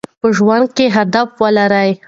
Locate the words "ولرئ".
1.41-1.91